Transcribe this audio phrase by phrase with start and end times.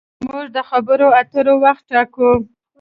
[0.25, 2.29] موږ د خبرو اترو وخت ټاکو.